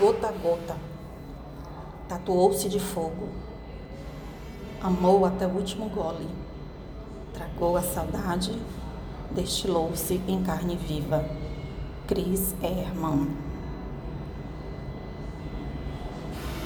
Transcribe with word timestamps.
gota 0.00 0.28
a 0.28 0.32
gota, 0.32 0.76
tatuou-se 2.08 2.70
de 2.70 2.80
fogo, 2.80 3.28
amou 4.80 5.26
até 5.26 5.46
o 5.46 5.50
último 5.50 5.90
gole, 5.90 6.26
tragou 7.34 7.76
a 7.76 7.82
saudade, 7.82 8.58
destilou-se 9.30 10.14
em 10.26 10.42
carne 10.42 10.74
viva. 10.74 11.22
Cris 12.06 12.54
é 12.62 12.80
Herman 12.80 13.49